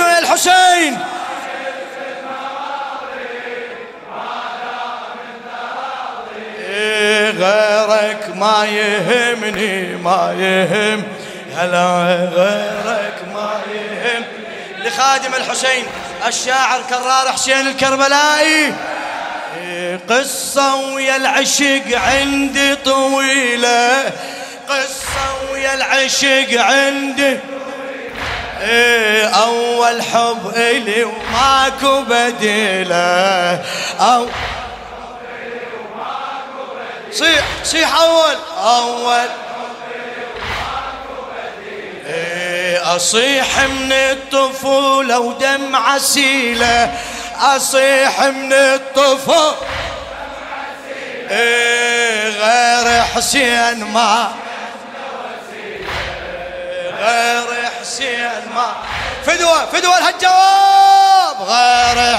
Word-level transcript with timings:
وجه 0.00 0.18
الحسين. 0.18 0.98
إيه، 6.68 7.30
غيرك 7.30 8.30
ما 8.34 8.64
يهمني 8.64 9.96
ما 9.96 10.34
يهم. 10.38 11.02
هلا 11.56 12.04
غيرك 12.32 13.14
ما 13.34 13.60
يهم. 13.74 14.24
لخادم 14.78 15.34
الحسين 15.34 15.84
الشاعر 16.26 16.82
كرار 16.90 17.32
حسين 17.32 17.68
الكربلائي. 17.68 18.74
إيه، 19.56 20.00
قصة 20.08 20.74
ويا 20.74 21.16
العشق 21.16 21.82
عندي 21.92 22.74
طويلة. 22.74 24.12
قصة 24.68 25.52
ويا 25.52 25.74
العشق 25.74 26.60
عندي 26.60 27.38
إيه 28.66 29.26
أول 29.26 30.02
حب 30.02 30.52
إلي 30.56 31.04
وماكو 31.04 32.02
بديلة. 32.02 33.64
أو 34.00 34.26
صيح 37.12 37.44
صيح 37.64 38.00
أول. 38.00 38.36
أول. 38.64 39.28
إيه 42.06 42.96
أصيح 42.96 43.60
من 43.60 43.92
الطفولة 43.92 45.18
ودمعة 45.18 45.98
سيلة 45.98 46.94
أصيح 47.40 48.20
من 48.22 48.52
الطفولة. 48.52 49.56
إيه 51.30 52.28
غير 52.28 53.02
حسين 53.02 53.84
ما 53.84 54.30
غير 57.00 57.55
حسين 57.96 58.52
ما 58.54 58.72
فدوة 59.26 59.66
فدوة 59.66 59.98
لهالجواب 59.98 61.36
غير 61.40 62.18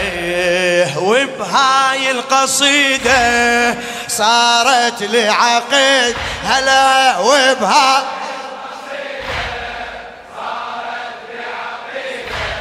إيه 0.00 0.98
وبهاي 0.98 2.10
القصيدة 2.10 3.74
صارت 4.08 5.02
لي 5.02 5.28
عقد 5.28 6.16
هلا 6.44 7.18
وبها. 7.18 8.04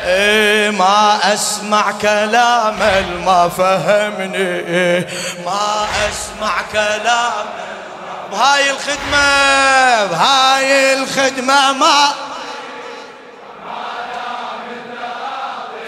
إيه 0.06 0.70
ما 0.70 1.20
أسمع 1.34 1.92
كلام 2.02 2.80
ما 3.26 3.50
فهمني. 3.58 5.00
ما 5.46 5.88
أسمع 6.10 6.62
كلام 6.72 7.46
بهاي 8.34 8.70
الخدمة 8.70 10.06
بهاي 10.06 10.94
الخدمة 10.94 11.74
ما. 11.74 12.14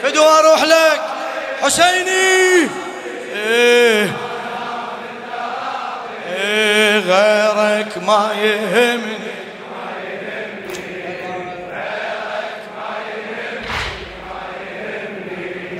فدو 0.03 0.23
أروح 0.23 0.63
لك. 0.63 1.01
حسيني. 1.61 2.69
إيه. 3.35 4.11
إيه 6.35 6.99
غيرك 6.99 7.97
ما 7.97 8.29
يهمني. 8.33 9.17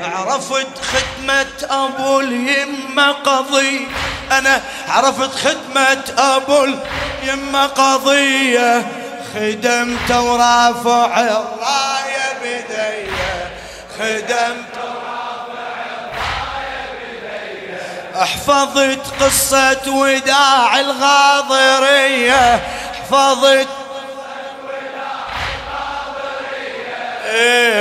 عرفت 0.01 0.77
خدمة 0.77 1.45
أبو 1.69 2.19
اليمة 2.19 3.11
قضية. 3.11 4.04
أنا 4.31 4.61
عرفت 4.89 5.35
خدمة 5.35 6.03
أبو 6.17 6.63
اليمة 7.23 7.65
قضية 7.65 8.85
خدمت 9.33 10.11
ورافع 10.11 11.19
الراية 11.19 12.33
بدي 12.41 13.11
خدمت 13.99 14.75
حفظت 18.15 19.23
قصة 19.23 19.81
وداع 19.87 20.79
الغاضرية. 20.79 22.61
حفظت 23.01 23.67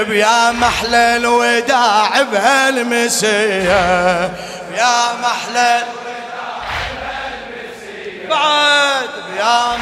يا 0.09 0.51
محلى 0.51 1.17
الوداع 1.17 2.23
بهالمسية. 2.23 3.81
يا 4.77 5.13
محلى 5.23 5.83
بعد 8.35 9.11
يا 9.39 9.75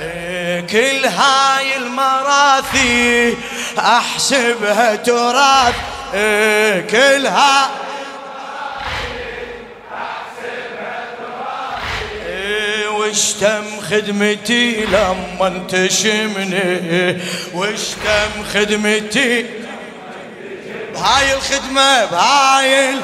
إيه، 0.00 0.60
كل 0.60 1.06
هاي 1.06 1.76
المراثي 1.76 3.36
أحسبها 3.78 4.94
تراث. 4.94 5.74
كلها 6.90 7.70
واشتم 12.90 13.80
خدمتي 13.90 14.84
لما 14.84 15.46
انتشمني. 15.46 17.20
واشتم 17.54 18.44
خدمتي. 18.54 19.46
بهاي 20.94 21.34
الخدمة 21.34 22.04
بهاي 22.04 22.94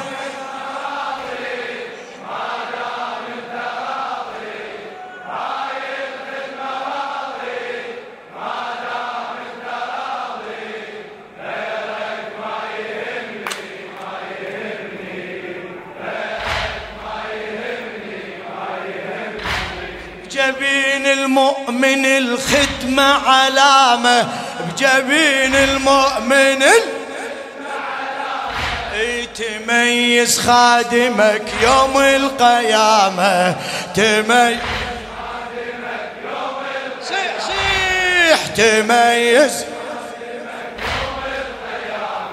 بجبين 20.37 21.05
المؤمن 21.05 22.05
الخدمة 22.05 23.29
علامة 23.29 24.27
بجبين 24.59 25.55
المؤمن 25.55 26.63
تميز 29.35 30.39
خادمك 30.39 31.41
يوم 31.63 31.97
القيامة. 31.97 33.55
تميز 33.95 34.57
صيح 37.03 37.33
صيح. 37.47 38.47
تميز 38.55 39.65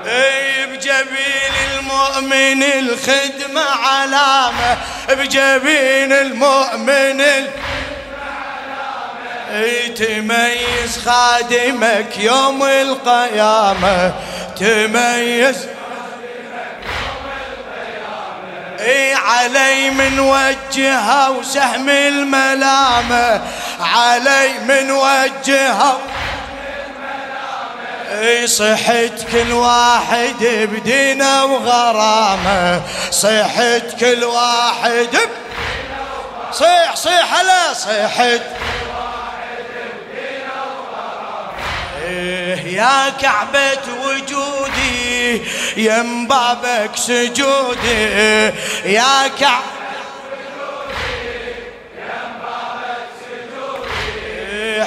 اي 0.07 0.67
بجبين 0.67 1.55
المؤمن 1.73 2.63
الخدمة 2.63 3.61
علامة 3.61 4.79
بجبين 5.09 6.13
المؤمن 6.13 7.21
الخدمة 7.21 7.64
تميز 9.97 10.99
خادمك 11.05 12.19
يوم 12.19 12.63
القيامة. 12.63 14.13
تميز 14.61 15.57
إي 18.81 19.15
علي 19.15 19.91
من 19.91 20.21
وجهها 20.21 21.29
وسهم 21.29 21.89
الملامة. 21.89 23.41
علي 23.81 24.49
من 24.69 24.91
وجهها 24.91 25.99
إي 28.11 28.47
صحت 28.47 29.13
كل 29.33 29.53
واحد 29.53 30.69
بدينا 30.73 31.43
وغرامة. 31.43 32.83
صحت 33.11 34.01
كل 34.01 34.25
واحد 34.25 35.19
صيح 36.53 36.97
صيح 36.97 37.35
هلا 37.35 37.73
صحت. 37.73 38.43
يا 42.65 43.11
كعبة 43.21 43.79
وجودي 44.05 45.43
يم 45.77 46.27
بابك 46.27 46.97
سجودي. 46.97 48.53
يا 48.85 49.29
كعبة 49.41 49.75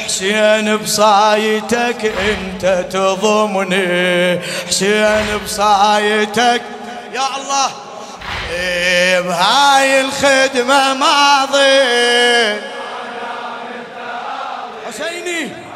حسين 0.06 0.78
بصايتك 0.78 2.06
انت 2.06 2.86
تضمني. 2.92 4.40
حسين 4.68 5.38
بصايتك 5.46 6.62
يا 7.14 7.28
الله. 7.38 7.72
إيه 8.52 9.20
بهاي 9.20 10.02
الخدمة 10.02 10.94
ماضي. 10.94 12.62
حسيني. 14.88 15.67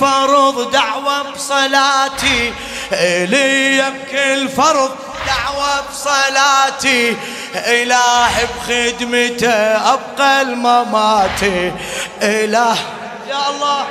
فرض 0.00 0.70
دعوة 0.70 1.22
بصلاتي 1.30 2.52
إلي 2.92 3.90
بكل 3.90 4.48
فرض 4.48 4.90
دعوة 5.26 5.80
بصلاتي. 5.90 7.16
إله 7.54 8.30
بخدمته 8.44 9.52
أبقى 9.94 10.42
المماتي 10.42 11.72
إله 12.22 12.76
يا 13.28 13.50
الله. 13.50 13.86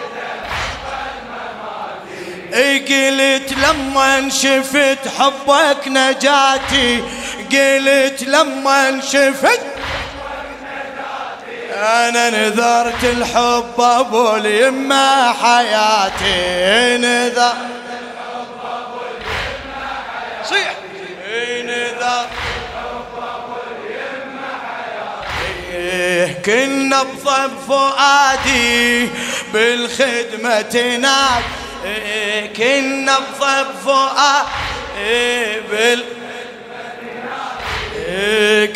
قلت 2.54 3.54
لما 3.54 4.30
شفت 4.30 5.00
حبك 5.20 5.88
نجاتي 5.88 7.04
قلت 7.52 8.24
لما 8.24 9.02
شفت 9.02 9.62
أنا 11.80 12.30
نذرت 12.30 13.04
الحب 13.04 13.82
أبو 13.82 14.36
اليمة 14.36 15.34
حياتي 15.34 16.98
نذر. 16.98 17.54
صيح. 20.44 20.74
نذر 21.64 22.28
كنا 26.46 27.04
بضب 27.04 27.52
فؤادي 27.68 29.10
بالخدمة 29.54 30.62
تناد 30.62 31.44
كنا 32.58 33.20
بضب 33.20 33.68
فؤادي 33.86 35.60
بال 35.72 36.19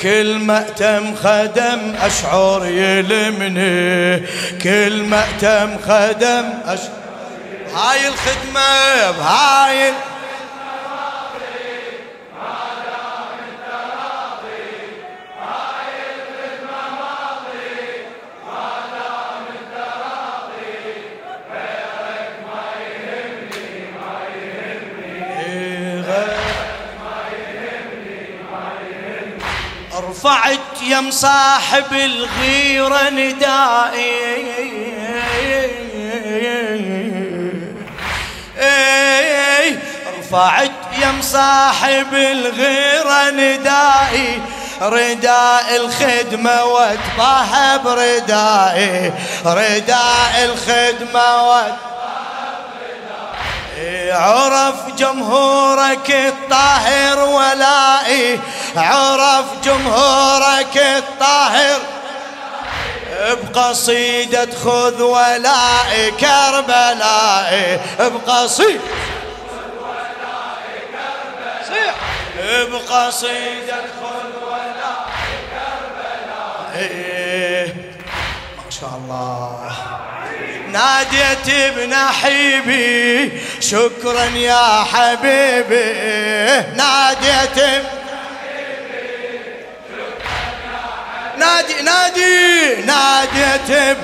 كل 0.03 0.35
مأتم 0.39 1.15
خدم 1.15 1.95
أشعر 2.01 2.65
يلمني 2.65 4.19
كل 4.63 5.03
مأتم 5.03 5.77
خدم 5.77 6.49
أشعر 6.65 7.03
هاي 7.75 8.07
الخدمة 8.07 9.11
بهاي 9.11 9.91
رفعت 30.23 30.81
يم 30.81 31.11
صاحب 31.11 31.93
الغيرة 31.93 33.09
ندائي. 33.09 34.23
رفعت 40.19 40.71
يم 41.01 41.21
صاحب 41.21 42.13
الغيرة 42.13 43.29
ندائي. 43.29 44.41
رداء 44.81 45.75
الخدمة 45.75 46.63
واتباهى 46.63 47.79
بردائي. 47.85 49.13
رداء 49.45 50.33
الخدمة 50.45 51.43
واتباهى 51.49 51.92
عرف 54.13 54.95
جمهورك 54.97 56.11
الطاهر 56.11 57.19
ولائي 57.19 58.39
عرف 58.75 59.45
جمهورك 59.63 60.77
الطاهر. 60.77 61.79
بقصيدة 63.23 64.49
خذ 64.63 65.01
ولائي 65.01 66.11
كربلائي 66.11 67.79
بقصيدة 67.99 68.79
بقصيدة 72.71 73.81
خذ 74.01 74.31
ولائي 74.47 75.35
كربلائي. 76.73 77.73
ما 78.57 78.69
شاء 78.69 78.89
الله. 78.89 79.82
ناديت 80.73 81.75
بنحيبي 81.75 83.31
شكرا 83.59 84.25
يا 84.25 84.83
حبيبي. 84.83 85.93
ناديت 86.75 87.57
نادي 91.37 91.81
نادي 91.83 92.75
ناديت 92.85 93.97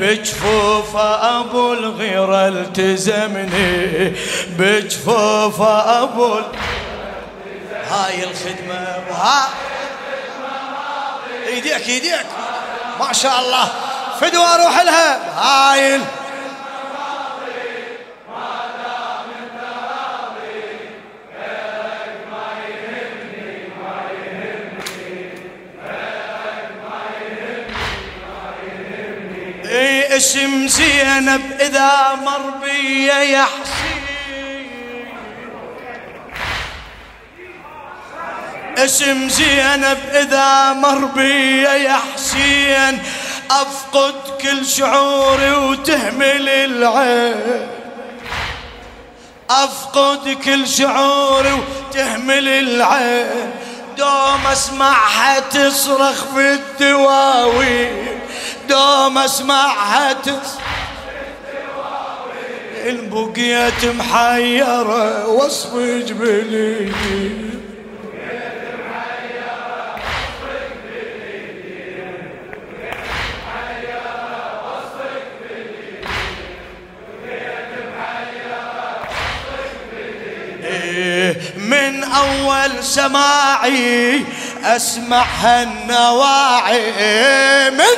بجفوف 0.00 0.96
أبو 0.96 1.72
الغيرة 1.72 2.48
التزمني. 2.48 4.12
بجفوف 4.58 5.62
أبو 5.62 6.40
هاي 7.90 8.24
الخدمة 8.24 9.02
وها. 9.10 9.48
ايديك 11.50 11.88
ايديك 11.88 12.26
ما 13.00 13.12
شاء 13.12 13.40
الله. 13.40 13.68
فدوى 14.20 14.44
أروح 14.44 14.82
لها. 14.82 15.18
هايل. 15.40 16.00
اي 29.70 30.16
اسم 30.16 30.68
زينب 30.68 31.60
إذا 31.60 32.18
مر 32.24 32.50
بي 32.50 33.06
يحسن 33.06 33.59
اسم 38.84 39.28
زينب 39.28 39.98
إذا 40.12 40.72
مر 40.72 41.04
بي 41.04 41.62
يا 41.62 41.98
حسين 42.14 43.02
أفقد 43.50 44.14
كل 44.40 44.66
شعوري 44.66 45.50
وتهمل 45.50 46.48
العين. 46.48 47.66
أفقد 49.50 50.28
كل 50.44 50.68
شعوري 50.68 51.52
وتهمل 51.52 52.48
العين. 52.48 53.50
دوم 53.98 54.46
أسمعها 54.52 55.40
تصرخ 55.40 56.24
في 56.34 56.52
الدواوين. 56.54 58.20
دوم 58.68 59.18
أسمعها 59.18 60.12
تصرخ 60.12 60.60
البقية 62.86 63.92
محيرة 63.98 65.26
وصف 65.26 65.76
جبلي 65.76 66.92
من 81.56 82.04
أول 82.04 82.84
سماعي 82.84 84.24
أسمعها 84.64 85.62
النواعي. 85.62 86.90
من 87.70 87.96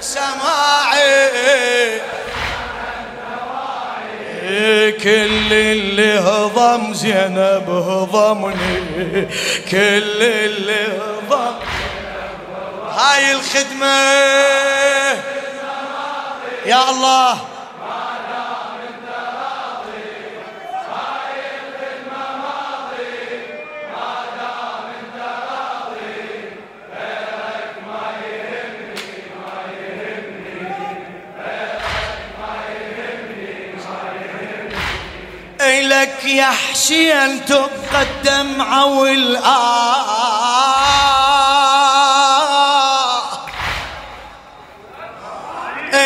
سماعي. 0.00 1.28
كل 5.02 5.52
اللي 5.52 6.18
هضم 6.18 6.94
زينب 6.94 7.70
هضمني. 7.70 9.28
كل 9.70 10.22
اللي 10.22 10.86
هضم. 10.86 11.54
هاي 12.90 13.32
الخدمة. 13.32 14.02
يا 16.66 16.90
الله. 16.90 17.38
يا 36.28 36.50
حسين 36.70 37.44
تبقى 37.44 38.02
الدمعة 38.02 38.84
والآه. 38.86 40.38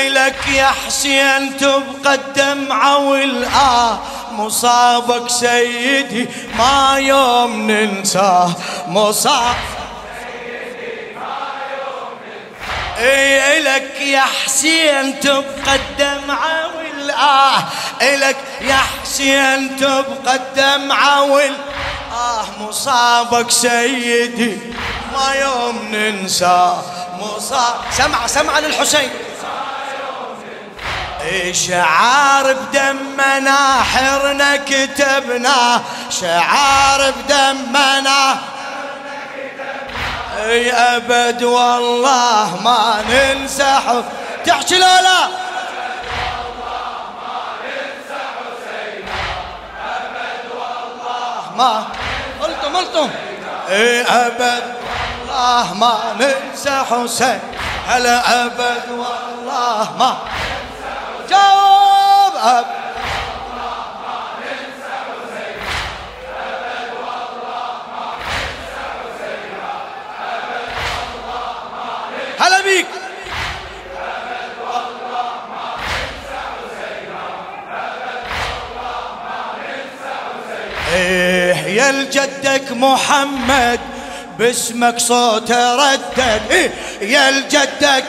لك 0.09 0.49
يا 0.49 0.67
حسين 0.87 1.57
تبقى 1.57 2.15
الدمعة 2.15 2.99
والآه. 2.99 3.99
مصابك 4.33 5.31
سيدي 5.31 6.29
ما 6.59 6.95
يوم 6.99 7.71
ننساه 7.71 8.53
مصاب 8.89 9.57
أي 12.99 13.63
لك 13.63 14.01
يا 14.01 14.21
حسين 14.45 15.21
تبقى 15.21 15.75
الدمعة 15.75 16.67
والآه 17.13 17.65
إلك 18.03 18.37
يا 18.61 18.79
حسين 19.03 19.77
تبقى 19.77 20.35
الدمعة 20.35 21.23
وال 21.23 21.55
آه 22.13 22.45
مصابك 22.61 23.51
سيدي 23.51 24.59
ما 25.13 25.35
يوم 25.35 25.89
ننسى 25.93 26.77
مصاب 27.21 27.75
سمع 27.91 28.27
سمع 28.27 28.59
للحسين. 28.59 29.11
شعار 31.53 32.53
بدمنا 32.53 33.83
حرنا 33.83 34.57
كتبنا. 34.57 35.83
شعار 36.21 37.11
بدمنا 37.11 38.39
اي 40.47 40.73
أبد 40.73 41.43
والله 41.43 42.61
ما 42.65 43.05
ننسى 43.09 44.03
تحكي 44.47 44.79
لا 44.79 45.03
لا. 45.03 45.29
ما 51.57 51.85
قلتم 52.41 52.77
قلتم. 52.77 53.11
اي 53.71 54.03
أبد. 54.03 54.63
والله 55.29 55.75
ما 55.75 55.99
ننسى 56.21 56.85
حسين. 56.91 57.41
هلا 57.89 58.45
أبد؟ 58.47 58.83
والله 58.91 59.97
ما 59.99 60.17
جاوب 61.31 62.37
أب 62.37 62.67
هلا 72.41 72.61
بيك. 72.63 72.87
إيه 81.53 81.77
يا 81.77 81.91
الجدك 81.91 82.73
محمد 82.73 83.81
باسمك 84.39 84.99
صوت 84.99 85.53
ردد. 85.53 86.43
إيه 86.51 86.71
يا 87.01 87.29
الجدك. 87.29 88.05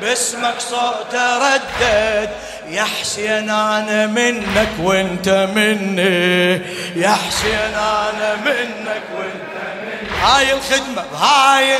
باسمك 0.00 0.54
صوت 0.58 1.14
ردد. 1.14 2.30
يا 2.68 2.84
حسين 2.84 3.50
أنا 3.50 4.06
منك 4.06 4.68
وأنت 4.80 5.28
مني. 5.28 6.54
يا 6.96 7.16
حسين 7.28 7.74
أنا 7.74 8.36
منك 8.44 9.02
وأنت 9.18 9.56
مني. 9.82 10.10
هاي 10.22 10.52
الخدمة 10.52 11.04
هاي 11.16 11.78